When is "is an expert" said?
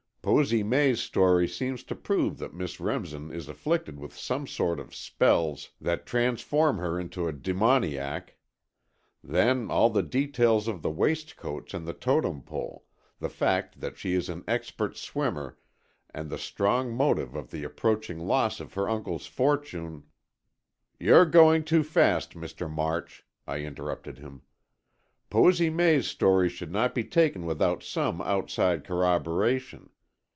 14.13-14.95